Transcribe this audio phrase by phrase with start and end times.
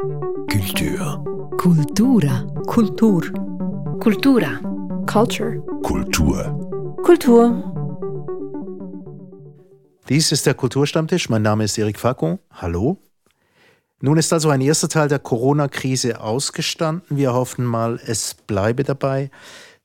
[0.00, 1.24] Kultur.
[1.58, 2.46] Kultura.
[2.66, 3.20] Kultur.
[4.00, 4.60] Kultura.
[5.06, 5.60] Culture.
[5.82, 6.96] Kultur.
[7.04, 7.62] Kultur.
[10.08, 11.28] Dies ist der Kulturstammtisch.
[11.28, 12.38] Mein Name ist Eric Facon.
[12.50, 12.96] Hallo.
[14.00, 17.18] Nun ist also ein erster Teil der Corona-Krise ausgestanden.
[17.18, 19.30] Wir hoffen mal, es bleibe dabei.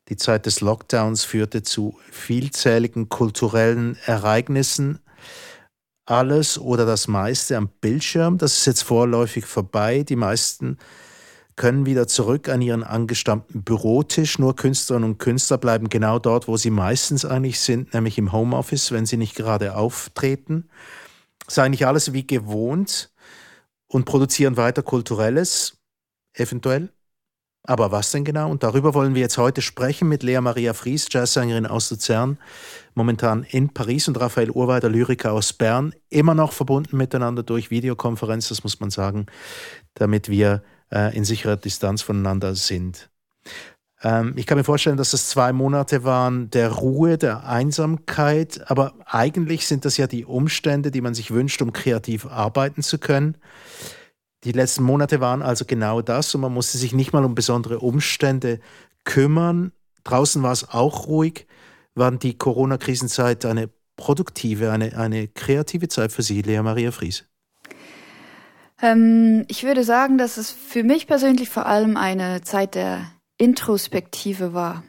[0.08, 5.00] Die Zeit des Lockdowns führte zu vielzähligen kulturellen Ereignissen.
[6.06, 8.38] Alles oder das meiste am Bildschirm.
[8.38, 10.04] Das ist jetzt vorläufig vorbei.
[10.04, 10.78] Die meisten
[11.56, 14.38] können wieder zurück an ihren angestammten Bürotisch.
[14.38, 18.92] Nur Künstlerinnen und Künstler bleiben genau dort, wo sie meistens eigentlich sind, nämlich im Homeoffice,
[18.92, 20.70] wenn sie nicht gerade auftreten.
[21.48, 23.12] Es ist eigentlich alles wie gewohnt
[23.88, 25.78] und produzieren weiter Kulturelles,
[26.34, 26.90] eventuell.
[27.68, 28.50] Aber was denn genau?
[28.52, 32.38] Und darüber wollen wir jetzt heute sprechen mit Lea Maria Fries, Jazzsängerin aus Luzern,
[32.94, 38.50] momentan in Paris und Raphael Urweider, Lyriker aus Bern, immer noch verbunden miteinander durch Videokonferenz,
[38.50, 39.26] das muss man sagen,
[39.96, 43.10] damit wir äh, in sicherer Distanz voneinander sind.
[44.04, 48.94] Ähm, ich kann mir vorstellen, dass es zwei Monate waren der Ruhe, der Einsamkeit, aber
[49.06, 53.38] eigentlich sind das ja die Umstände, die man sich wünscht, um kreativ arbeiten zu können.
[54.46, 57.80] Die letzten Monate waren also genau das und man musste sich nicht mal um besondere
[57.80, 58.60] Umstände
[59.04, 59.72] kümmern.
[60.04, 61.48] Draußen war es auch ruhig.
[61.96, 67.26] Waren die Corona-Krisenzeit eine produktive, eine, eine kreative Zeit für Sie, Lea Maria Fries?
[68.82, 74.54] Ähm, ich würde sagen, dass es für mich persönlich vor allem eine Zeit der Introspektive
[74.54, 74.84] war.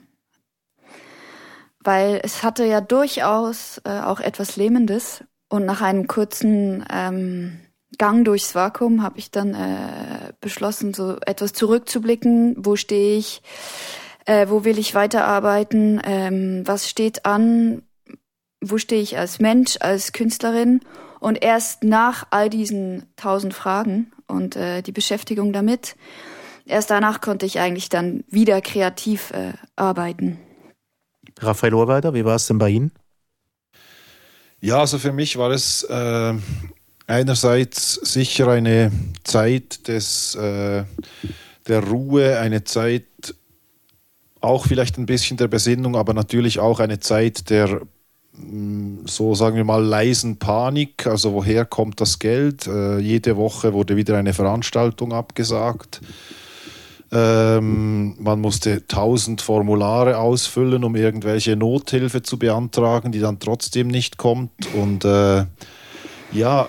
[1.80, 7.60] Weil es hatte ja durchaus äh, auch etwas Lähmendes und nach einem kurzen ähm,
[7.98, 12.56] Gang durchs Vakuum habe ich dann äh, beschlossen, so etwas zurückzublicken.
[12.58, 13.42] Wo stehe ich?
[14.24, 16.00] Äh, wo will ich weiterarbeiten?
[16.04, 17.82] Ähm, was steht an?
[18.60, 20.80] Wo stehe ich als Mensch, als Künstlerin?
[21.20, 25.96] Und erst nach all diesen tausend Fragen und äh, die Beschäftigung damit,
[26.66, 30.38] erst danach konnte ich eigentlich dann wieder kreativ äh, arbeiten.
[31.38, 32.92] Raphael Ohrweider, wie war es denn bei Ihnen?
[34.60, 36.34] Ja, also für mich war es äh,
[37.06, 38.90] einerseits sicher eine
[39.24, 40.84] Zeit des, äh,
[41.66, 43.04] der Ruhe, eine Zeit
[44.40, 47.80] auch vielleicht ein bisschen der Besinnung, aber natürlich auch eine Zeit der
[48.32, 52.66] mm, so sagen wir mal leisen Panik, also woher kommt das Geld?
[52.66, 56.00] Äh, jede Woche wurde wieder eine Veranstaltung abgesagt.
[57.12, 64.18] Ähm, man musste tausend Formulare ausfüllen, um irgendwelche Nothilfe zu beantragen, die dann trotzdem nicht
[64.18, 64.50] kommt.
[64.74, 65.44] Und äh,
[66.32, 66.68] ja,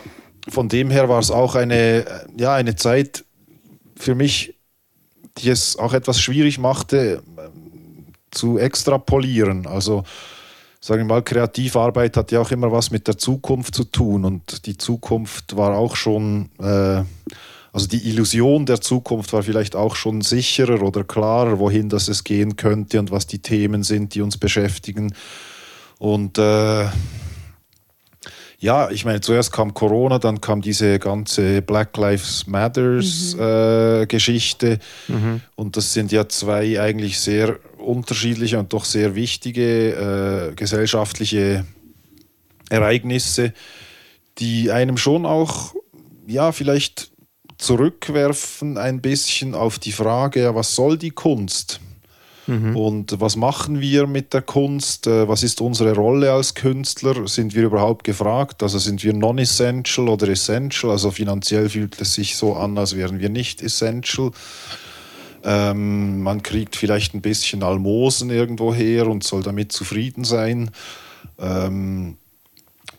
[0.50, 2.06] von dem her war es auch eine,
[2.38, 3.26] ja, eine Zeit
[3.96, 4.56] für mich,
[5.38, 7.22] die es auch etwas schwierig machte,
[8.32, 9.68] zu extrapolieren.
[9.68, 10.04] Also,
[10.80, 14.66] sagen wir mal, Kreativarbeit hat ja auch immer was mit der Zukunft zu tun und
[14.66, 17.04] die Zukunft war auch schon, äh,
[17.74, 22.24] also die Illusion der Zukunft war vielleicht auch schon sicherer oder klarer, wohin das es
[22.24, 25.14] gehen könnte und was die Themen sind, die uns beschäftigen.
[26.00, 26.86] Und äh,
[28.60, 33.42] ja, ich meine, zuerst kam Corona, dann kam diese ganze Black Lives Matters mhm.
[33.42, 34.80] äh, Geschichte.
[35.08, 35.42] Mhm.
[35.56, 41.66] Und das sind ja zwei eigentlich sehr unterschiedliche und doch sehr wichtige äh, gesellschaftliche
[42.70, 43.54] Ereignisse,
[44.40, 45.76] die einem schon auch,
[46.26, 47.12] ja, vielleicht
[47.60, 51.80] zurückwerfen ein bisschen auf die Frage, ja, was soll die Kunst?
[52.48, 52.76] Mhm.
[52.76, 55.06] Und was machen wir mit der Kunst?
[55.06, 57.28] Äh, was ist unsere Rolle als Künstler?
[57.28, 58.64] Sind wir überhaupt gefragt?
[58.64, 60.92] Also sind wir non-essential oder essential?
[60.92, 64.32] Also finanziell fühlt es sich so an, als wären wir nicht essential.
[65.44, 70.72] Ähm, man kriegt vielleicht ein bisschen Almosen irgendwo her und soll damit zufrieden sein.
[71.38, 72.18] Ähm,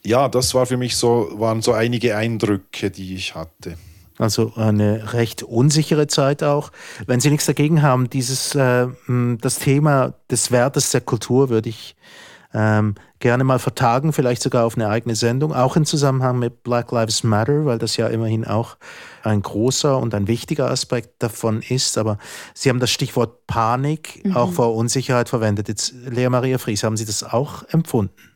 [0.04, 3.76] ja, das war für mich so, waren so einige Eindrücke, die ich hatte.
[4.18, 6.72] Also eine recht unsichere Zeit auch.
[7.06, 11.96] Wenn Sie nichts dagegen haben, dieses äh, das Thema des Wertes der Kultur würde ich
[12.54, 16.92] ähm, gerne mal vertagen, vielleicht sogar auf eine eigene Sendung, auch im Zusammenhang mit Black
[16.92, 18.76] Lives Matter, weil das ja immerhin auch
[19.22, 21.98] ein großer und ein wichtiger Aspekt davon ist.
[21.98, 22.18] Aber
[22.54, 24.36] Sie haben das Stichwort Panik mhm.
[24.36, 25.68] auch vor Unsicherheit verwendet.
[25.68, 28.27] Jetzt, Lea Maria Fries, haben Sie das auch empfunden?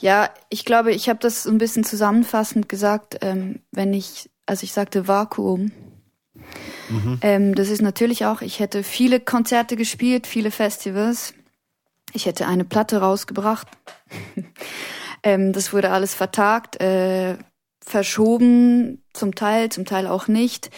[0.00, 4.62] Ja, ich glaube, ich habe das so ein bisschen zusammenfassend gesagt, ähm, wenn ich, als
[4.62, 5.72] ich sagte Vakuum.
[6.88, 7.18] Mhm.
[7.22, 11.34] Ähm, das ist natürlich auch, ich hätte viele Konzerte gespielt, viele Festivals.
[12.12, 13.68] Ich hätte eine Platte rausgebracht.
[15.22, 17.36] ähm, das wurde alles vertagt, äh,
[17.84, 20.70] verschoben, zum Teil, zum Teil auch nicht.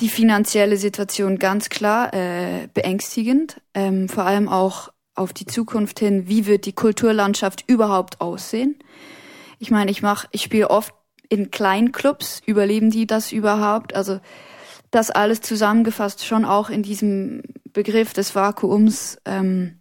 [0.00, 4.90] Die finanzielle Situation ganz klar äh, beängstigend, ähm, vor allem auch
[5.20, 8.76] auf die Zukunft hin, wie wird die Kulturlandschaft überhaupt aussehen?
[9.58, 10.94] Ich meine, ich mache, ich spiele oft
[11.28, 13.94] in Kleinclubs, überleben die das überhaupt?
[13.94, 14.20] Also
[14.90, 19.76] das alles zusammengefasst schon auch in diesem Begriff des Vakuums, ähm,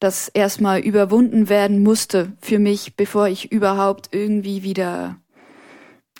[0.00, 5.18] das erstmal überwunden werden musste für mich, bevor ich überhaupt irgendwie wieder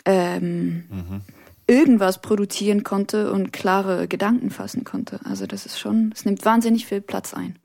[0.05, 1.21] ähm, mhm.
[1.67, 5.19] irgendwas produzieren konnte und klare Gedanken fassen konnte.
[5.25, 7.59] Also das ist schon, es nimmt wahnsinnig viel Platz ein.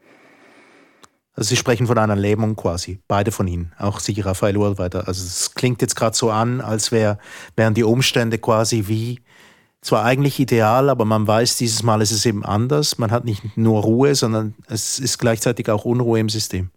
[1.38, 5.06] Also Sie sprechen von einer Lähmung quasi, beide von Ihnen, auch Sie, Raphael Urweiter.
[5.06, 7.16] Also es klingt jetzt gerade so an, als wär,
[7.54, 9.20] wären die Umstände quasi wie,
[9.80, 12.98] zwar eigentlich ideal, aber man weiß, dieses Mal ist es eben anders.
[12.98, 16.70] Man hat nicht nur Ruhe, sondern es ist gleichzeitig auch Unruhe im System.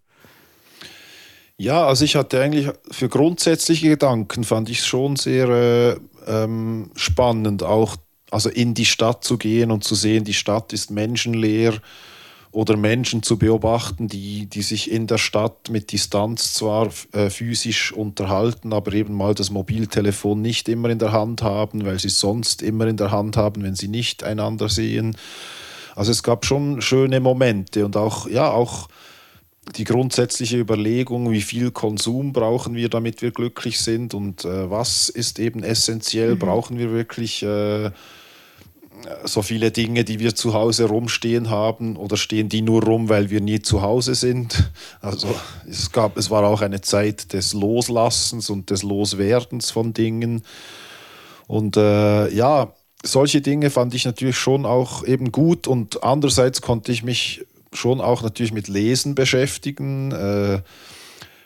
[1.57, 5.95] Ja, also ich hatte eigentlich für grundsätzliche Gedanken fand ich es schon sehr äh,
[6.27, 7.95] ähm, spannend, auch
[8.29, 11.73] also in die Stadt zu gehen und zu sehen, die Stadt ist menschenleer
[12.51, 17.93] oder Menschen zu beobachten, die, die sich in der Stadt mit Distanz zwar äh, physisch
[17.93, 22.19] unterhalten, aber eben mal das Mobiltelefon nicht immer in der Hand haben, weil sie es
[22.19, 25.15] sonst immer in der Hand haben, wenn sie nicht einander sehen.
[25.95, 28.89] Also es gab schon schöne Momente und auch, ja, auch
[29.77, 35.07] die grundsätzliche Überlegung, wie viel Konsum brauchen wir, damit wir glücklich sind und äh, was
[35.07, 36.39] ist eben essentiell, mhm.
[36.39, 37.91] brauchen wir wirklich äh,
[39.25, 43.29] so viele Dinge, die wir zu Hause rumstehen haben oder stehen die nur rum, weil
[43.29, 44.71] wir nie zu Hause sind.
[45.01, 45.27] Also
[45.69, 50.43] es gab, es war auch eine Zeit des Loslassens und des Loswerdens von Dingen.
[51.47, 56.91] Und äh, ja, solche Dinge fand ich natürlich schon auch eben gut und andererseits konnte
[56.91, 60.61] ich mich schon auch natürlich mit Lesen beschäftigen, äh,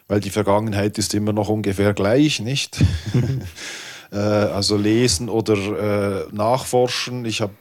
[0.07, 2.84] weil die Vergangenheit ist immer noch ungefähr gleich, nicht?
[4.12, 7.25] Äh, also lesen oder äh, nachforschen.
[7.25, 7.54] Ich habe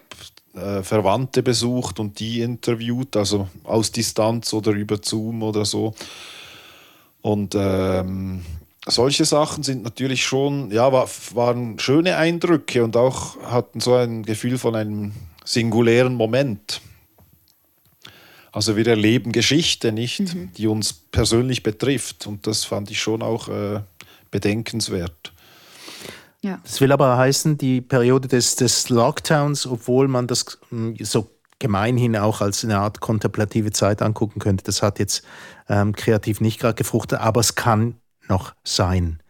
[0.55, 5.95] äh, Verwandte besucht und die interviewt, also aus Distanz oder über Zoom oder so.
[7.23, 8.45] Und ähm,
[8.87, 14.25] solche Sachen sind natürlich schon, ja, war, waren schöne Eindrücke und auch hatten so ein
[14.25, 15.13] Gefühl von einem
[15.45, 16.81] singulären Moment.
[18.53, 20.53] Also wir erleben Geschichte nicht, mhm.
[20.57, 22.27] die uns persönlich betrifft.
[22.29, 23.81] Und das fand ich schon auch äh,
[24.31, 25.33] bedenkenswert.
[26.45, 26.61] Ja.
[26.63, 32.19] Das will aber heißen, die Periode des, des Lockdowns, obwohl man das hm, so gemeinhin
[32.19, 35.25] auch als eine Art kontemplative Zeit angucken könnte, das hat jetzt
[35.71, 37.95] ähm, kreativ nicht gerade gefruchtet, aber es kann
[38.29, 39.23] noch sein.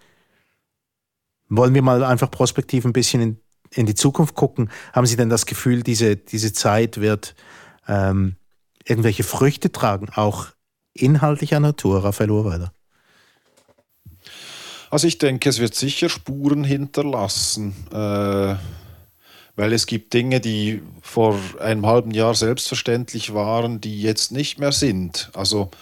[1.49, 3.41] Wollen wir mal einfach prospektiv ein bisschen in,
[3.71, 4.69] in die Zukunft gucken?
[4.93, 7.37] Haben Sie denn das Gefühl, diese, diese Zeit wird
[7.87, 8.35] ähm,
[8.85, 10.49] irgendwelche Früchte tragen, auch
[10.95, 12.73] inhaltlicher Natur, Raphael Urweiler?
[14.95, 18.55] Also ich denke, es wird sicher Spuren hinterlassen, äh,
[19.57, 24.71] weil es gibt Dinge, die vor einem halben Jahr selbstverständlich waren, die jetzt nicht mehr
[24.71, 25.33] sind.
[25.35, 25.73] Also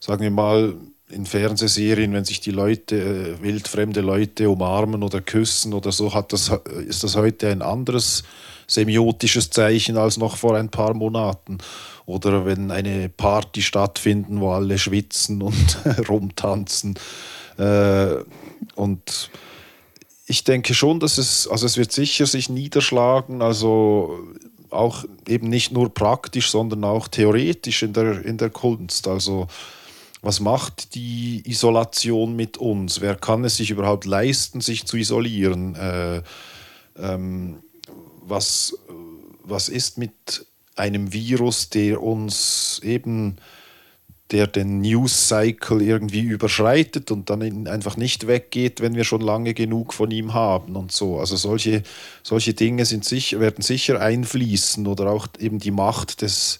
[0.00, 0.74] sagen wir mal
[1.10, 6.32] in Fernsehserien, wenn sich die Leute, äh, wildfremde Leute umarmen oder küssen oder so, hat
[6.32, 6.50] das,
[6.88, 8.24] ist das heute ein anderes
[8.66, 11.58] semiotisches Zeichen als noch vor ein paar Monaten.
[12.04, 16.98] Oder wenn eine Party stattfinden, wo alle schwitzen und rumtanzen.
[17.60, 18.24] Äh,
[18.74, 19.30] und
[20.26, 24.20] ich denke schon, dass es, also es wird sicher sich niederschlagen, also
[24.70, 29.08] auch eben nicht nur praktisch, sondern auch theoretisch in der, in der Kunst.
[29.08, 29.48] Also
[30.22, 33.00] was macht die Isolation mit uns?
[33.00, 35.74] Wer kann es sich überhaupt leisten, sich zu isolieren?
[35.74, 36.22] Äh,
[36.96, 37.62] ähm,
[38.22, 38.76] was,
[39.42, 43.36] was ist mit einem Virus, der uns eben
[44.30, 49.54] der den News Cycle irgendwie überschreitet und dann einfach nicht weggeht, wenn wir schon lange
[49.54, 51.18] genug von ihm haben und so.
[51.18, 51.82] Also solche,
[52.22, 56.58] solche Dinge sind sicher, werden sicher einfließen oder auch eben die Macht des,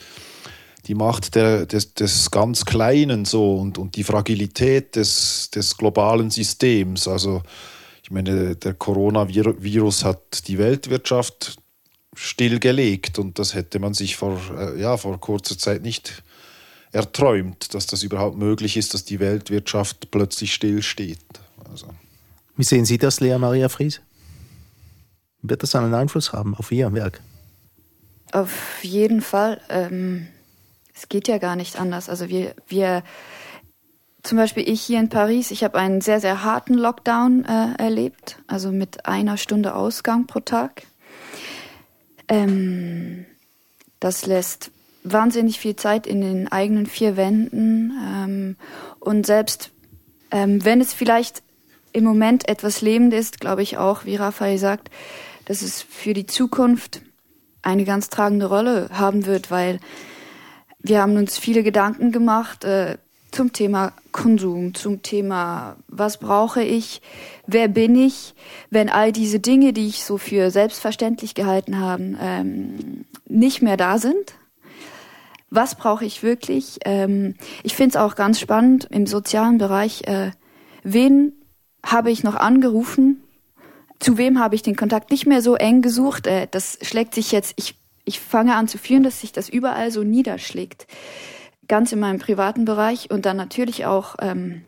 [0.86, 6.30] die Macht der, des, des ganz Kleinen so und, und die Fragilität des, des globalen
[6.30, 7.06] Systems.
[7.06, 7.42] Also
[8.02, 11.56] ich meine, der Coronavirus hat die Weltwirtschaft
[12.16, 16.24] stillgelegt und das hätte man sich vor, äh, ja, vor kurzer Zeit nicht
[16.92, 21.18] erträumt, dass das überhaupt möglich ist, dass die Weltwirtschaft plötzlich stillsteht.
[21.70, 21.86] Also.
[22.56, 24.00] Wie sehen Sie das, Lea Maria Fries?
[25.42, 27.20] Wird das einen Einfluss haben auf Ihr Werk?
[28.32, 29.60] Auf jeden Fall.
[29.68, 30.28] Ähm,
[30.94, 32.08] es geht ja gar nicht anders.
[32.08, 33.02] Also wir, wir,
[34.22, 38.38] zum Beispiel ich hier in Paris, ich habe einen sehr, sehr harten Lockdown äh, erlebt,
[38.46, 40.82] also mit einer Stunde Ausgang pro Tag.
[42.28, 43.24] Ähm,
[43.98, 44.70] das lässt
[45.02, 47.92] wahnsinnig viel Zeit in den eigenen vier Wänden.
[48.06, 48.56] Ähm,
[48.98, 49.70] und selbst
[50.30, 51.42] ähm, wenn es vielleicht
[51.92, 54.90] im Moment etwas lebend ist, glaube ich auch, wie Raphael sagt,
[55.46, 57.02] dass es für die Zukunft
[57.62, 59.80] eine ganz tragende Rolle haben wird, weil
[60.78, 62.96] wir haben uns viele Gedanken gemacht, äh,
[63.32, 67.00] zum Thema Konsum, zum Thema, was brauche ich,
[67.46, 68.34] wer bin ich,
[68.70, 73.98] wenn all diese Dinge, die ich so für selbstverständlich gehalten habe, ähm, nicht mehr da
[73.98, 74.34] sind.
[75.50, 76.78] Was brauche ich wirklich?
[76.84, 80.30] Ähm, ich finde es auch ganz spannend im sozialen Bereich, äh,
[80.82, 81.32] wen
[81.84, 83.22] habe ich noch angerufen,
[83.98, 86.26] zu wem habe ich den Kontakt nicht mehr so eng gesucht.
[86.26, 89.90] Äh, das schlägt sich jetzt, ich, ich fange an zu fühlen, dass sich das überall
[89.90, 90.86] so niederschlägt
[91.70, 94.64] ganz in meinem privaten Bereich und dann natürlich auch ähm,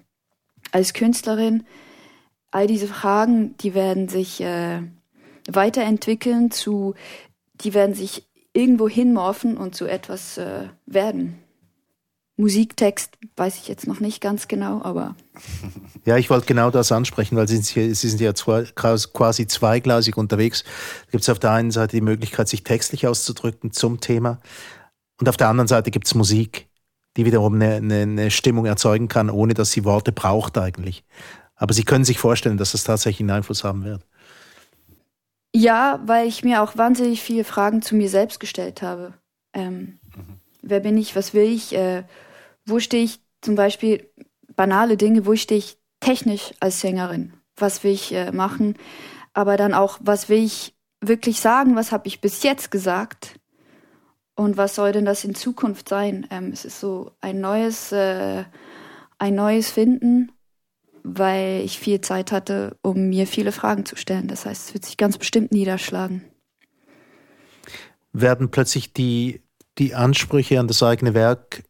[0.70, 1.66] als Künstlerin.
[2.52, 4.82] All diese Fragen, die werden sich äh,
[5.50, 6.94] weiterentwickeln zu,
[7.54, 11.38] die werden sich irgendwo hinmorphen und zu etwas äh, werden.
[12.36, 15.14] Musiktext weiß ich jetzt noch nicht ganz genau, aber.
[16.04, 20.64] Ja, ich wollte genau das ansprechen, weil Sie sind, ja quasi zweigleisig unterwegs.
[21.12, 24.40] Gibt es auf der einen Seite die Möglichkeit, sich textlich auszudrücken zum Thema
[25.20, 26.66] und auf der anderen Seite gibt es Musik
[27.16, 31.04] die wiederum eine, eine, eine Stimmung erzeugen kann, ohne dass sie Worte braucht eigentlich.
[31.54, 34.04] Aber Sie können sich vorstellen, dass das tatsächlich einen Einfluss haben wird.
[35.54, 39.14] Ja, weil ich mir auch wahnsinnig viele Fragen zu mir selbst gestellt habe.
[39.52, 40.40] Ähm, mhm.
[40.62, 41.14] Wer bin ich?
[41.14, 41.74] Was will ich?
[41.74, 42.04] Äh,
[42.64, 43.20] wo stehe ich?
[43.40, 44.08] Zum Beispiel
[44.54, 45.26] banale Dinge.
[45.26, 47.34] Wo stehe ich technisch als Sängerin?
[47.56, 48.76] Was will ich äh, machen?
[49.34, 51.76] Aber dann auch, was will ich wirklich sagen?
[51.76, 53.38] Was habe ich bis jetzt gesagt?
[54.34, 56.26] Und was soll denn das in Zukunft sein?
[56.30, 58.44] Ähm, es ist so ein neues, äh,
[59.18, 60.32] ein neues Finden,
[61.04, 64.28] weil ich viel Zeit hatte, um mir viele Fragen zu stellen.
[64.28, 66.22] Das heißt, es wird sich ganz bestimmt niederschlagen.
[68.12, 69.42] Werden plötzlich die,
[69.78, 71.64] die Ansprüche an das eigene Werk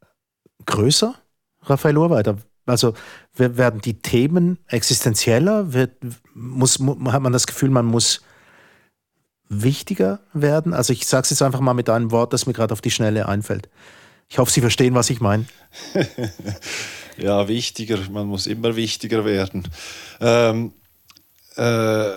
[0.66, 1.14] größer,
[1.62, 2.38] Raphael Urweiter?
[2.66, 2.94] Also
[3.34, 5.72] werden die Themen existenzieller?
[5.72, 5.96] Wird,
[6.34, 8.22] muss, hat man das Gefühl, man muss
[9.48, 10.72] wichtiger werden?
[10.72, 12.90] Also ich sage es jetzt einfach mal mit einem Wort, das mir gerade auf die
[12.90, 13.68] Schnelle einfällt.
[14.28, 15.46] Ich hoffe, Sie verstehen, was ich meine.
[17.22, 17.98] ja, wichtiger.
[18.10, 19.68] Man muss immer wichtiger werden.
[20.20, 20.72] Ähm,
[21.56, 22.10] äh,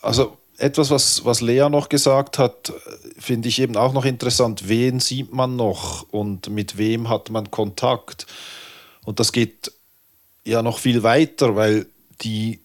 [0.00, 2.72] also etwas, was, was Lea noch gesagt hat,
[3.18, 4.68] finde ich eben auch noch interessant.
[4.68, 8.26] Wen sieht man noch und mit wem hat man Kontakt?
[9.04, 9.72] Und das geht
[10.44, 11.86] ja noch viel weiter, weil
[12.22, 12.60] die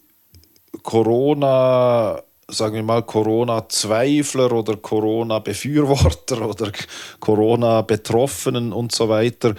[0.84, 6.72] Corona- sagen wir mal, Corona-Zweifler oder Corona-Befürworter oder
[7.20, 9.56] Corona-Betroffenen und so weiter.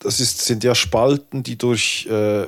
[0.00, 2.46] Das ist, sind ja Spalten, die durch äh,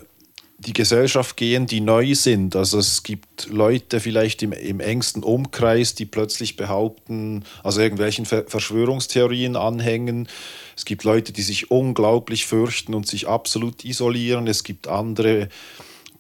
[0.58, 2.54] die Gesellschaft gehen, die neu sind.
[2.54, 9.56] Also es gibt Leute vielleicht im, im engsten Umkreis, die plötzlich behaupten, also irgendwelchen Verschwörungstheorien
[9.56, 10.28] anhängen.
[10.76, 14.46] Es gibt Leute, die sich unglaublich fürchten und sich absolut isolieren.
[14.46, 15.48] Es gibt andere,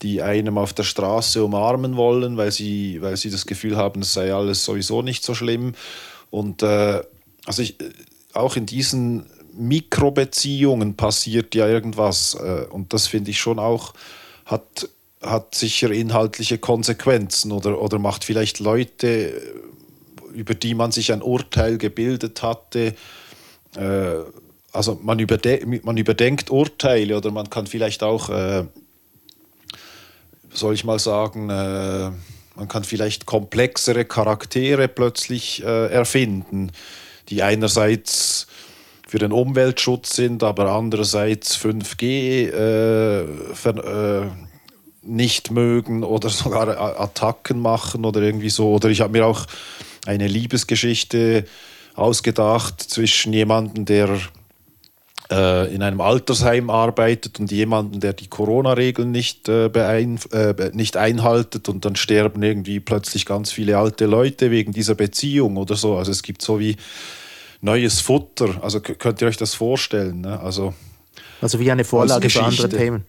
[0.02, 4.12] die einem auf der Straße umarmen wollen, weil sie, weil sie das Gefühl haben, es
[4.12, 5.74] sei alles sowieso nicht so schlimm.
[6.30, 7.00] Und äh,
[7.46, 7.76] also ich,
[8.32, 12.34] auch in diesen Mikrobeziehungen passiert ja irgendwas.
[12.34, 13.94] Äh, und das finde ich schon auch,
[14.46, 14.88] hat,
[15.20, 19.32] hat sicher inhaltliche Konsequenzen oder, oder macht vielleicht Leute,
[20.32, 22.94] über die man sich ein Urteil gebildet hatte,
[23.76, 24.14] äh,
[24.72, 28.64] also man, überde man überdenkt Urteile oder man kann vielleicht auch äh,
[30.52, 32.10] soll ich mal sagen, äh,
[32.54, 36.70] man kann vielleicht komplexere Charaktere plötzlich äh, erfinden,
[37.28, 38.46] die einerseits
[39.12, 44.26] für den Umweltschutz sind, aber andererseits 5G äh, ver, äh,
[45.02, 48.72] nicht mögen oder sogar Attacken machen oder irgendwie so.
[48.72, 49.44] Oder ich habe mir auch
[50.06, 51.44] eine Liebesgeschichte
[51.94, 54.18] ausgedacht zwischen jemandem, der
[55.30, 61.68] äh, in einem Altersheim arbeitet und jemanden, der die Corona-Regeln nicht, äh, äh, nicht einhaltet
[61.68, 65.98] und dann sterben irgendwie plötzlich ganz viele alte Leute wegen dieser Beziehung oder so.
[65.98, 66.78] Also es gibt so wie
[67.62, 68.62] neues Futter.
[68.62, 70.20] Also könnt ihr euch das vorstellen?
[70.20, 70.38] Ne?
[70.38, 70.74] Also,
[71.40, 73.04] also wie eine Vorlage für andere Themen.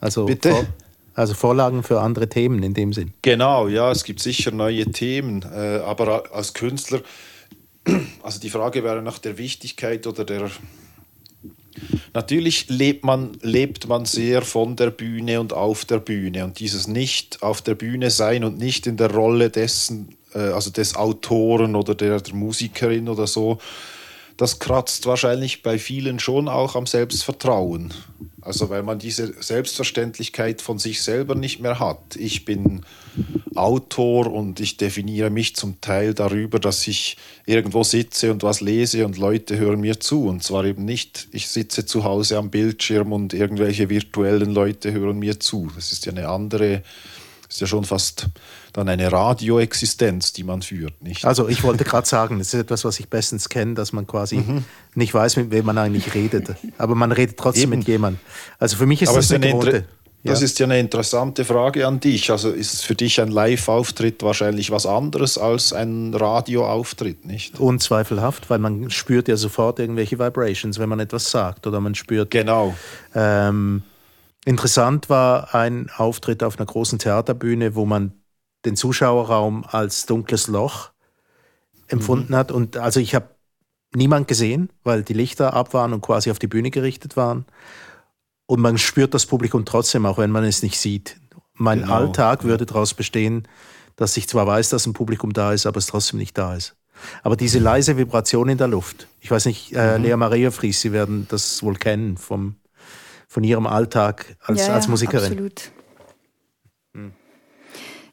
[0.00, 0.50] Also Bitte?
[0.50, 0.66] Vor,
[1.14, 3.12] also Vorlagen für andere Themen in dem Sinn.
[3.22, 5.42] Genau, ja, es gibt sicher neue Themen.
[5.42, 7.00] Äh, aber als Künstler,
[8.22, 10.50] also die Frage wäre nach der Wichtigkeit oder der
[12.12, 16.44] Natürlich lebt man, lebt man sehr von der Bühne und auf der Bühne.
[16.44, 20.70] Und dieses nicht auf der Bühne sein und nicht in der Rolle dessen, äh, also
[20.70, 23.58] des Autoren oder der, der Musikerin oder so,
[24.38, 27.92] das kratzt wahrscheinlich bei vielen schon auch am Selbstvertrauen.
[28.40, 32.14] Also weil man diese Selbstverständlichkeit von sich selber nicht mehr hat.
[32.16, 32.82] Ich bin
[33.56, 37.16] Autor und ich definiere mich zum Teil darüber, dass ich
[37.46, 40.26] irgendwo sitze und was lese und Leute hören mir zu.
[40.26, 45.18] Und zwar eben nicht, ich sitze zu Hause am Bildschirm und irgendwelche virtuellen Leute hören
[45.18, 45.68] mir zu.
[45.74, 46.84] Das ist ja eine andere,
[47.48, 48.28] ist ja schon fast
[48.78, 51.24] dann eine Radioexistenz, die man führt, nicht?
[51.24, 54.36] Also ich wollte gerade sagen, das ist etwas, was ich bestens kenne, dass man quasi
[54.36, 54.64] mhm.
[54.94, 56.54] nicht weiß, mit wem man eigentlich redet.
[56.78, 57.80] Aber man redet trotzdem Eben.
[57.80, 58.20] mit jemandem.
[58.58, 59.84] Also für mich ist Aber das eine gewohnte.
[60.24, 60.44] Das ja.
[60.46, 62.30] ist ja eine interessante Frage an dich.
[62.30, 67.60] Also ist für dich ein Live-Auftritt wahrscheinlich was anderes als ein Radioauftritt, nicht?
[67.60, 72.32] Unzweifelhaft, weil man spürt ja sofort irgendwelche Vibrations, wenn man etwas sagt oder man spürt.
[72.32, 72.74] Genau.
[73.14, 73.82] Ähm,
[74.44, 78.12] interessant war ein Auftritt auf einer großen Theaterbühne, wo man
[78.68, 80.90] den Zuschauerraum als dunkles Loch
[81.88, 82.36] empfunden mhm.
[82.36, 82.52] hat.
[82.52, 83.30] Und also ich habe
[83.94, 87.46] niemand gesehen, weil die Lichter ab waren und quasi auf die Bühne gerichtet waren.
[88.46, 91.16] Und man spürt das Publikum trotzdem, auch wenn man es nicht sieht.
[91.54, 91.94] Mein genau.
[91.94, 93.48] Alltag würde daraus bestehen,
[93.96, 96.76] dass ich zwar weiß, dass ein Publikum da ist, aber es trotzdem nicht da ist.
[97.22, 100.04] Aber diese leise Vibration in der Luft, ich weiß nicht, äh, mhm.
[100.04, 102.56] Lea Maria Fries, Sie werden das wohl kennen vom,
[103.28, 105.32] von Ihrem Alltag als, ja, als Musikerin.
[105.32, 105.70] Absolut.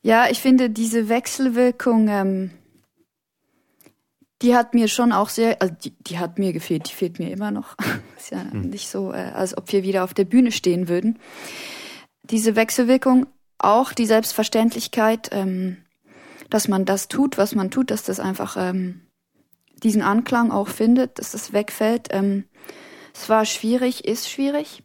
[0.06, 2.52] Ja, ich finde diese Wechselwirkung, ähm,
[4.44, 7.32] die hat mir schon auch sehr, also die, die hat mir gefehlt, die fehlt mir
[7.32, 7.76] immer noch.
[8.16, 8.70] ist ja hm.
[8.70, 11.18] nicht so, äh, als ob wir wieder auf der Bühne stehen würden.
[12.22, 13.26] Diese Wechselwirkung,
[13.58, 15.78] auch die Selbstverständlichkeit, ähm,
[16.52, 19.08] dass man das tut, was man tut, dass das einfach ähm,
[19.82, 22.10] diesen Anklang auch findet, dass das wegfällt.
[22.12, 22.44] Ähm,
[23.12, 24.84] es war schwierig, ist schwierig.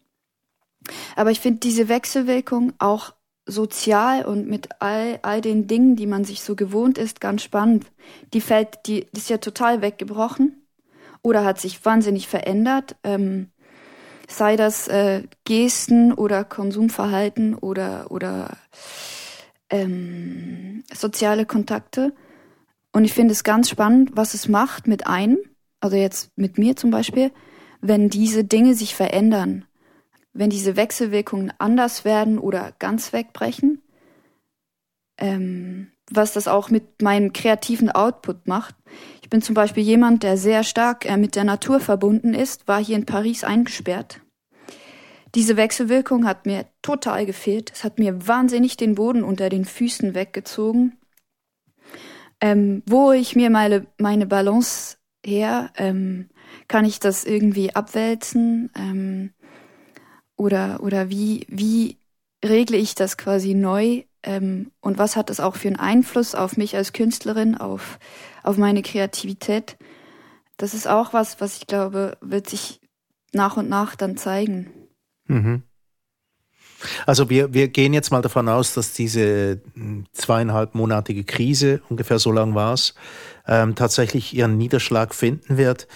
[1.14, 3.12] Aber ich finde diese Wechselwirkung auch
[3.46, 7.86] sozial und mit all, all den Dingen, die man sich so gewohnt ist, ganz spannend.
[8.32, 10.66] Die fällt, die, ist ja total weggebrochen
[11.22, 12.96] oder hat sich wahnsinnig verändert.
[13.02, 13.50] Ähm,
[14.28, 18.56] sei das äh, Gesten oder Konsumverhalten oder, oder
[19.70, 22.14] ähm, soziale Kontakte.
[22.92, 25.38] Und ich finde es ganz spannend, was es macht mit einem,
[25.80, 27.32] also jetzt mit mir zum Beispiel,
[27.80, 29.64] wenn diese Dinge sich verändern
[30.32, 33.82] wenn diese Wechselwirkungen anders werden oder ganz wegbrechen,
[35.18, 38.74] ähm, was das auch mit meinem kreativen Output macht.
[39.22, 42.82] Ich bin zum Beispiel jemand, der sehr stark äh, mit der Natur verbunden ist, war
[42.82, 44.20] hier in Paris eingesperrt.
[45.36, 47.70] Diese Wechselwirkung hat mir total gefehlt.
[47.72, 50.98] Es hat mir wahnsinnig den Boden unter den Füßen weggezogen.
[52.40, 56.30] Ähm, wo ich mir meine, meine Balance her, ähm,
[56.66, 58.70] kann ich das irgendwie abwälzen?
[58.74, 59.32] Ähm,
[60.40, 61.98] oder, oder wie, wie
[62.42, 64.04] regle ich das quasi neu?
[64.22, 67.98] Ähm, und was hat das auch für einen Einfluss auf mich als Künstlerin, auf,
[68.42, 69.76] auf meine Kreativität?
[70.56, 72.80] Das ist auch was, was ich glaube, wird sich
[73.32, 74.70] nach und nach dann zeigen.
[75.26, 75.62] Mhm.
[77.04, 82.32] Also wir, wir gehen jetzt mal davon aus, dass diese hm, zweieinhalbmonatige Krise, ungefähr so
[82.32, 82.94] lang war es,
[83.46, 85.86] ähm, tatsächlich ihren Niederschlag finden wird.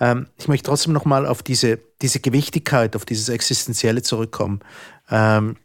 [0.00, 4.60] Ähm, ich möchte trotzdem nochmal auf diese, diese Gewichtigkeit, auf dieses Existenzielle zurückkommen.
[5.10, 5.56] Ähm,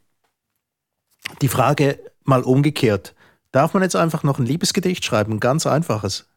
[1.42, 3.14] die Frage mal umgekehrt.
[3.52, 5.34] Darf man jetzt einfach noch ein Liebesgedicht schreiben?
[5.34, 6.28] Ein ganz einfaches.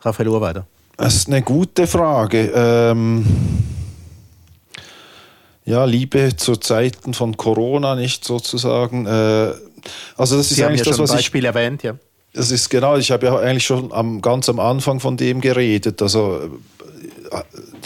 [0.00, 0.66] Raphael Urweider.
[0.96, 2.50] Das ist eine gute Frage.
[2.54, 3.24] Ähm
[5.64, 9.06] ja, Liebe zu Zeiten von Corona nicht sozusagen.
[9.06, 9.52] Äh,
[10.16, 11.94] also das Sie ist eigentlich ja das, was Beispiel ich erwähnt, ja.
[12.34, 16.02] Das ist genau, ich habe ja eigentlich schon am, ganz am Anfang von dem geredet.
[16.02, 16.58] Also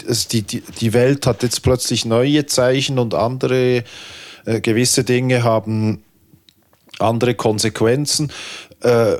[0.07, 3.83] es, die, die, die Welt hat jetzt plötzlich neue Zeichen und andere
[4.45, 6.03] äh, gewisse Dinge haben
[6.99, 8.31] andere Konsequenzen.
[8.81, 9.17] Äh,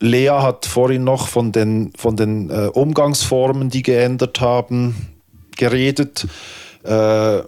[0.00, 5.12] Lea hat vorhin noch von den, von den äh, Umgangsformen, die geändert haben,
[5.56, 6.26] geredet.
[6.82, 7.42] Äh,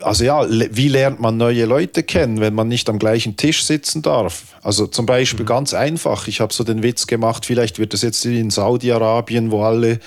[0.00, 4.02] also ja, wie lernt man neue Leute kennen, wenn man nicht am gleichen Tisch sitzen
[4.02, 4.54] darf?
[4.62, 5.48] Also zum Beispiel mhm.
[5.48, 9.64] ganz einfach, ich habe so den Witz gemacht, vielleicht wird es jetzt in Saudi-Arabien, wo
[9.64, 9.98] alle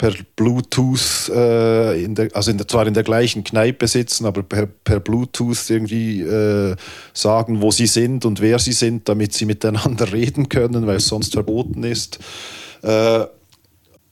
[0.00, 4.42] per Bluetooth, äh, in der, also in der, zwar in der gleichen Kneipe sitzen, aber
[4.42, 6.74] per, per Bluetooth irgendwie äh,
[7.12, 11.06] sagen, wo sie sind und wer sie sind, damit sie miteinander reden können, weil es
[11.06, 12.18] sonst verboten ist.
[12.80, 13.26] Äh,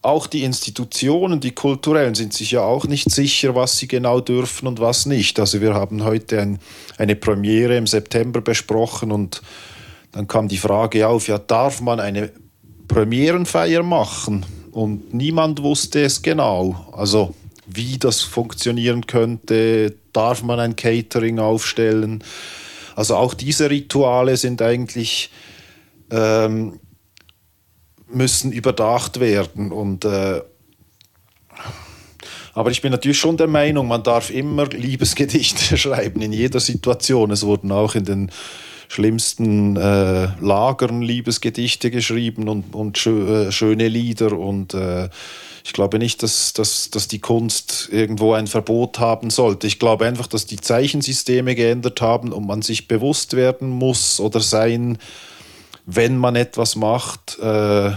[0.03, 4.69] auch die Institutionen, die kulturellen, sind sich ja auch nicht sicher, was sie genau dürfen
[4.69, 5.41] und was nicht.
[5.41, 6.59] Also wir haben heute ein,
[6.99, 9.41] eine Premiere im September besprochen und
[10.13, 12.31] dann kam die Frage auf, ja, darf man eine
[12.89, 14.45] Premierenfeier machen?
[14.73, 16.93] Und niemand wusste es genau.
[16.93, 17.35] Also
[17.67, 22.25] wie das funktionieren könnte, darf man ein Catering aufstellen.
[22.97, 25.31] Also auch diese Rituale sind eigentlich
[26.11, 26.81] ähm,
[28.11, 30.41] müssen überdacht werden und äh,
[32.55, 37.31] aber ich bin natürlich schon der Meinung, man darf immer Liebesgedichte schreiben in jeder Situation.
[37.31, 38.33] Es wurden auch in den
[38.89, 44.33] schlimmsten äh, Lagern Liebesgedichte geschrieben und, und schö äh, schöne Lieder.
[44.33, 45.09] Und äh,
[45.65, 49.67] ich glaube nicht, dass, dass, dass die Kunst irgendwo ein Verbot haben sollte.
[49.67, 54.41] Ich glaube einfach, dass die Zeichensysteme geändert haben und man sich bewusst werden muss oder
[54.41, 54.99] sein
[55.91, 57.93] wenn man etwas macht, äh,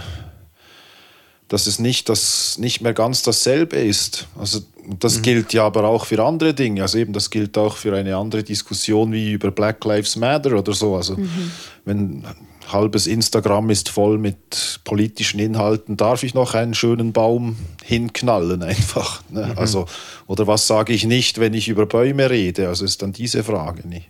[1.48, 4.28] dass es nicht, das, nicht mehr ganz dasselbe ist.
[4.38, 4.60] Also
[4.98, 5.22] das mhm.
[5.22, 6.82] gilt ja aber auch für andere Dinge.
[6.82, 10.72] Also eben, das gilt auch für eine andere Diskussion wie über Black Lives Matter oder
[10.72, 10.96] so.
[10.96, 11.50] Also mhm.
[11.84, 12.24] wenn
[12.72, 19.22] halbes Instagram ist voll mit politischen Inhalten, darf ich noch einen schönen Baum hinknallen einfach.
[19.30, 19.46] Ne?
[19.46, 19.58] Mhm.
[19.58, 19.86] Also,
[20.26, 22.68] oder was sage ich nicht, wenn ich über Bäume rede?
[22.68, 24.08] Also ist dann diese Frage nicht.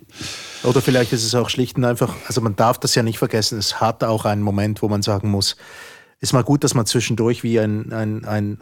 [0.65, 3.59] Oder vielleicht ist es auch schlicht und einfach, also man darf das ja nicht vergessen,
[3.59, 5.57] es hat auch einen Moment, wo man sagen muss,
[6.21, 8.59] ist mal gut, dass man zwischendurch wie ein, ein, ein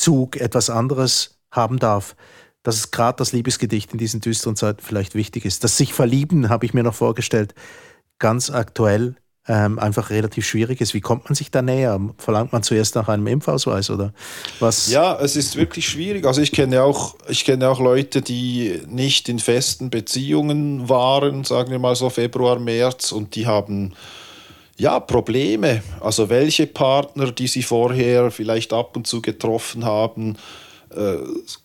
[0.00, 2.16] Atemzug etwas anderes haben darf.
[2.62, 5.64] Dass es gerade das Liebesgedicht in diesen düsteren Zeiten vielleicht wichtig ist.
[5.64, 7.54] Das sich verlieben, habe ich mir noch vorgestellt,
[8.18, 9.16] ganz aktuell
[9.48, 10.92] ähm, einfach relativ schwierig ist.
[10.92, 11.98] Wie kommt man sich da näher?
[12.18, 14.12] Verlangt man zuerst nach einem Impfausweis oder
[14.58, 14.90] was?
[14.90, 16.26] Ja, es ist wirklich schwierig.
[16.26, 21.70] Also ich kenne auch, ich kenne auch Leute, die nicht in festen Beziehungen waren, sagen
[21.70, 23.94] wir mal so Februar, März, und die haben
[24.80, 25.82] ja, Probleme.
[26.00, 30.36] Also welche Partner, die Sie vorher vielleicht ab und zu getroffen haben,
[30.96, 31.16] äh,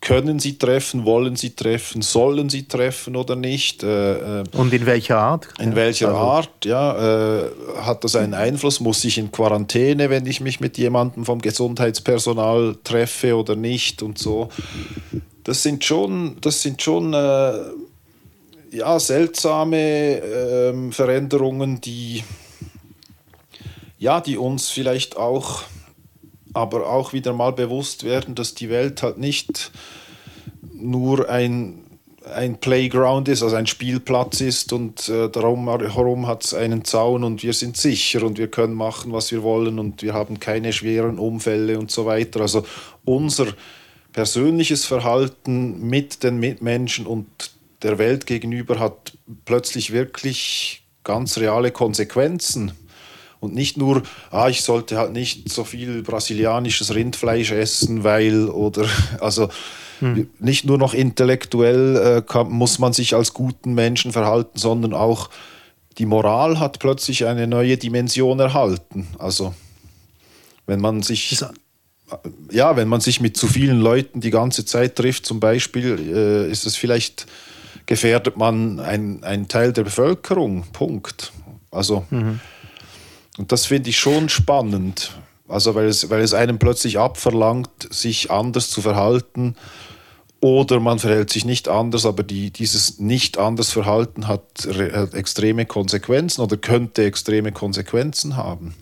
[0.02, 3.84] können Sie treffen, wollen Sie treffen, sollen Sie treffen oder nicht?
[3.84, 5.48] Äh, äh und in welcher Art?
[5.60, 6.20] In welcher also.
[6.20, 7.38] Art, ja.
[7.38, 7.50] Äh,
[7.82, 8.82] hat das einen Einfluss?
[8.82, 14.18] Muss ich in Quarantäne, wenn ich mich mit jemandem vom Gesundheitspersonal treffe oder nicht und
[14.18, 14.50] so?
[15.46, 22.24] Das sind schon, das sind schon ja, seltsame ähm, Veränderungen, die
[23.98, 25.64] ja, die uns vielleicht auch,
[26.54, 29.72] aber auch wieder mal bewusst werden, dass die Welt halt nicht
[30.74, 31.84] nur ein,
[32.34, 37.24] ein Playground ist, also ein Spielplatz ist und äh, darum herum hat es einen Zaun
[37.24, 40.74] und wir sind sicher und wir können machen, was wir wollen und wir haben keine
[40.74, 42.42] schweren Unfälle und so weiter.
[42.42, 42.66] Also
[43.06, 43.48] unser
[44.12, 47.28] persönliches Verhalten mit den Mitmenschen und
[47.84, 52.72] der Welt gegenüber hat plötzlich wirklich ganz reale Konsequenzen.
[53.40, 58.88] Und nicht nur, ah, ich sollte halt nicht so viel brasilianisches Rindfleisch essen, weil, oder,
[59.20, 59.50] also
[60.00, 60.30] hm.
[60.40, 65.30] nicht nur noch intellektuell äh, kann, muss man sich als guten Menschen verhalten, sondern auch
[65.98, 69.08] die Moral hat plötzlich eine neue Dimension erhalten.
[69.18, 69.54] Also,
[70.66, 71.44] wenn man sich.
[72.52, 76.52] Ja, wenn man sich mit zu vielen Leuten die ganze Zeit trifft, zum Beispiel, äh,
[76.52, 77.26] ist es vielleicht,
[77.88, 80.66] gefährdet man einen Teil der Bevölkerung.
[80.72, 81.32] Punkt.
[81.72, 82.06] Also.
[82.10, 82.40] Mhm.
[83.38, 85.12] Und das finde ich schon spannend.
[85.48, 89.56] Also weil es, weil es einem plötzlich abverlangt, sich anders zu verhalten.
[90.42, 95.66] Oder man verhält sich nicht anders, aber die, dieses nicht anders Verhalten hat, hat extreme
[95.66, 98.76] Konsequenzen oder könnte extreme Konsequenzen haben.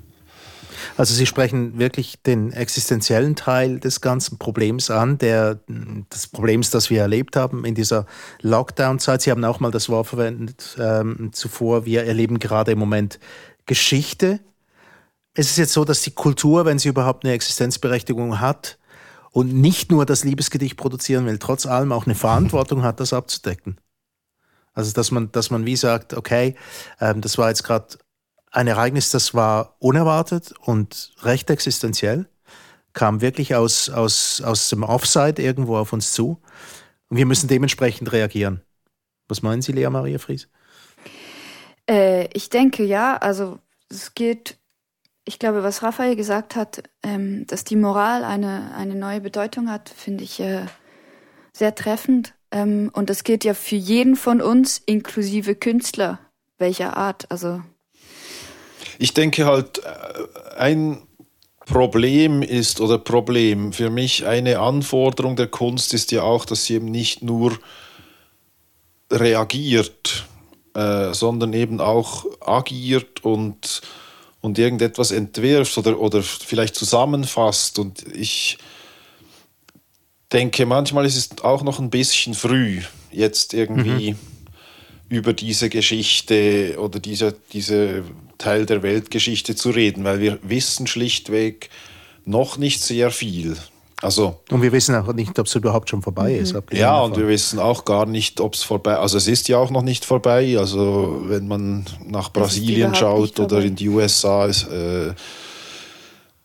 [0.97, 6.89] Also Sie sprechen wirklich den existenziellen Teil des ganzen Problems an, der, des Problems, das
[6.89, 8.05] wir erlebt haben in dieser
[8.41, 9.21] Lockdown-Zeit.
[9.21, 11.85] Sie haben auch mal das Wort verwendet ähm, zuvor.
[11.85, 13.19] Wir erleben gerade im Moment
[13.65, 14.39] Geschichte.
[15.33, 18.77] Es ist jetzt so, dass die Kultur, wenn sie überhaupt eine Existenzberechtigung hat
[19.31, 23.79] und nicht nur das Liebesgedicht produzieren will, trotz allem auch eine Verantwortung hat, das abzudecken.
[24.73, 26.55] Also dass man, dass man wie sagt, okay,
[26.99, 27.97] ähm, das war jetzt gerade
[28.51, 32.27] ein Ereignis, das war unerwartet und recht existenziell,
[32.93, 36.39] kam wirklich aus, aus, aus dem Offside irgendwo auf uns zu.
[37.09, 38.61] Und wir müssen dementsprechend reagieren.
[39.27, 40.47] Was meinen Sie, Lea Maria Fries?
[41.89, 44.57] Äh, ich denke ja, also es geht,
[45.25, 49.89] ich glaube, was Raphael gesagt hat, ähm, dass die Moral eine, eine neue Bedeutung hat,
[49.89, 50.65] finde ich äh,
[51.51, 52.33] sehr treffend.
[52.51, 56.19] Ähm, und das gilt ja für jeden von uns, inklusive Künstler,
[56.57, 57.29] welcher Art.
[57.31, 57.61] Also
[58.99, 61.01] ich denke halt, äh, ein
[61.65, 66.75] Problem ist oder Problem für mich eine Anforderung der Kunst ist ja auch, dass sie
[66.75, 67.57] eben nicht nur
[69.11, 70.25] reagiert,
[70.73, 73.81] äh, sondern eben auch agiert und,
[74.41, 77.79] und irgendetwas entwirft oder, oder vielleicht zusammenfasst.
[77.79, 78.57] Und ich
[80.31, 82.81] denke, manchmal ist es auch noch ein bisschen früh,
[83.11, 84.17] jetzt irgendwie mhm.
[85.09, 88.03] über diese Geschichte oder diese, diese
[88.37, 91.69] Teil der Weltgeschichte zu reden, weil wir wissen schlichtweg
[92.25, 93.57] noch nicht sehr viel.
[94.03, 96.53] Also, und wir wissen auch nicht, ob es überhaupt schon vorbei ist.
[96.53, 96.61] Mhm.
[96.71, 98.99] Ja, und wir wissen auch gar nicht, ob es vorbei ist.
[98.99, 100.57] Also es ist ja auch noch nicht vorbei.
[100.59, 105.13] Also wenn man nach Brasilien schaut oder in die USA ist, äh,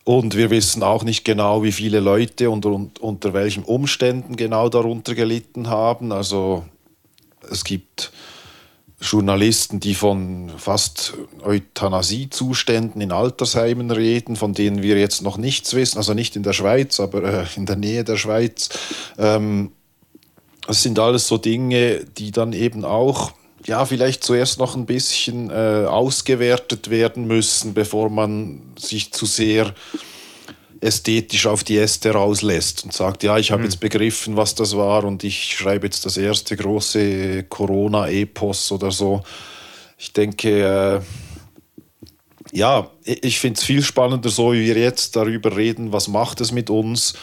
[0.04, 4.68] und wir wissen auch nicht genau, wie viele Leute und, und unter welchen Umständen genau
[4.68, 6.12] darunter gelitten haben.
[6.12, 6.64] Also
[7.50, 8.12] es gibt
[9.00, 15.98] Journalisten, die von fast Euthanasiezuständen in Altersheimen reden, von denen wir jetzt noch nichts wissen,
[15.98, 18.68] also nicht in der Schweiz, aber äh, in der Nähe der Schweiz.
[19.16, 19.70] Ähm,
[20.66, 23.32] das sind alles so Dinge, die dann eben auch
[23.64, 29.74] ja, vielleicht zuerst noch ein bisschen äh, ausgewertet werden müssen, bevor man sich zu sehr
[30.80, 33.68] ästhetisch auf die Äste rauslässt und sagt, ja, ich habe mhm.
[33.68, 39.22] jetzt begriffen, was das war und ich schreibe jetzt das erste große Corona-Epos oder so.
[39.98, 45.92] Ich denke, äh, ja, ich finde es viel spannender, so wie wir jetzt darüber reden,
[45.92, 47.14] was macht es mit uns,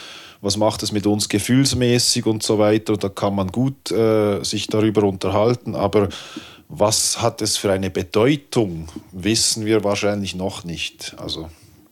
[0.41, 2.94] was macht es mit uns gefühlsmäßig und so weiter.
[2.94, 6.10] Und da kann man gut äh, sich darüber unterhalten, aber
[6.68, 11.15] was hat es für eine Bedeutung, wissen wir wahrscheinlich noch nicht.
[11.18, 11.50] Also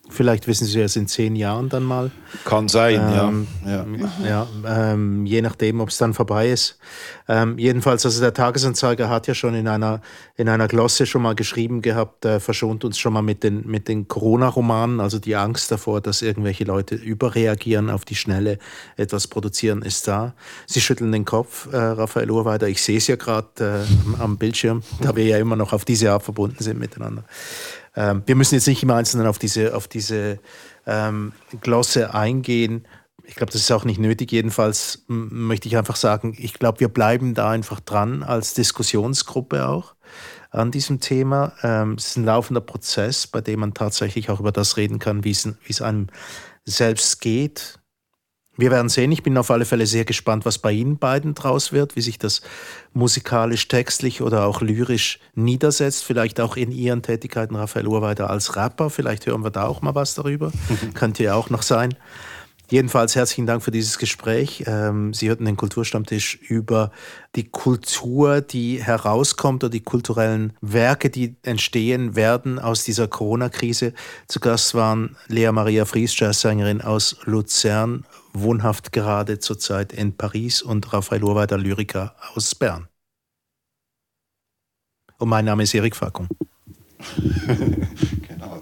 [0.09, 2.11] Vielleicht wissen Sie es in zehn Jahren dann mal.
[2.43, 3.85] Kann sein, ähm, ja.
[4.25, 4.47] ja.
[4.65, 6.77] ja ähm, je nachdem, ob es dann vorbei ist.
[7.29, 10.01] Ähm, jedenfalls, also der Tagesanzeiger hat ja schon in einer,
[10.35, 13.87] in einer Glosse schon mal geschrieben gehabt, äh, verschont uns schon mal mit den, mit
[13.87, 18.57] den Corona-Romanen, also die Angst davor, dass irgendwelche Leute überreagieren auf die Schnelle,
[18.97, 20.33] etwas produzieren, ist da.
[20.67, 22.67] Sie schütteln den Kopf, äh, Raphael Urweider.
[22.67, 26.11] Ich sehe es ja gerade äh, am Bildschirm, da wir ja immer noch auf diese
[26.11, 27.23] Art verbunden sind miteinander.
[27.95, 30.39] Ähm, wir müssen jetzt nicht im Einzelnen auf diese, auf diese
[30.85, 32.87] ähm, Glosse eingehen.
[33.23, 34.31] Ich glaube, das ist auch nicht nötig.
[34.31, 39.95] Jedenfalls möchte ich einfach sagen, ich glaube, wir bleiben da einfach dran als Diskussionsgruppe auch
[40.51, 41.53] an diesem Thema.
[41.63, 45.23] Ähm, es ist ein laufender Prozess, bei dem man tatsächlich auch über das reden kann,
[45.23, 46.07] wie es einem
[46.65, 47.79] selbst geht,
[48.55, 49.11] wir werden sehen.
[49.11, 52.19] Ich bin auf alle Fälle sehr gespannt, was bei Ihnen beiden draus wird, wie sich
[52.19, 52.41] das
[52.93, 56.03] musikalisch, textlich oder auch lyrisch niedersetzt.
[56.03, 58.89] Vielleicht auch in Ihren Tätigkeiten, Raphael Urweiter, als Rapper.
[58.89, 60.51] Vielleicht hören wir da auch mal was darüber.
[60.93, 61.95] Könnte ja auch noch sein.
[62.69, 64.63] Jedenfalls herzlichen Dank für dieses Gespräch.
[64.67, 66.91] Ähm, Sie hörten den Kulturstammtisch über
[67.35, 73.93] die Kultur, die herauskommt oder die kulturellen Werke, die entstehen werden aus dieser Corona-Krise.
[74.27, 80.93] Zu Gast waren Lea Maria Fries, Jazzsängerin aus Luzern, wohnhaft gerade zurzeit in Paris und
[80.93, 82.87] Raphael Urweiter, Lyriker aus Bern.
[85.17, 86.27] Und mein Name ist Erik Fackung.
[88.27, 88.61] genau.